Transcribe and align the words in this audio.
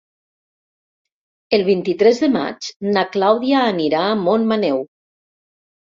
El 1.59 1.65
vint-i-tres 1.67 2.23
de 2.25 2.31
maig 2.39 2.73
na 2.99 3.07
Clàudia 3.19 3.63
anirà 3.71 4.05
a 4.11 4.21
Montmaneu. 4.27 4.87